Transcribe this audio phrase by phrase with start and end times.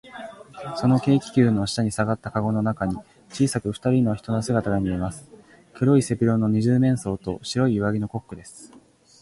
[0.77, 2.97] その軽気球の下にさがったかごの中に、
[3.29, 5.29] 小さくふたりの人の姿がみえます。
[5.75, 8.73] 黒い背広の二十面相と、白い上着のコックです。